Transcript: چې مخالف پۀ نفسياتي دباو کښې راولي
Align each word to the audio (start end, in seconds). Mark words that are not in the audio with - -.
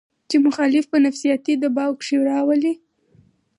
چې 0.29 0.35
مخالف 0.47 0.85
پۀ 0.91 0.97
نفسياتي 1.05 1.53
دباو 1.61 1.97
کښې 1.99 2.17
راولي 2.29 2.73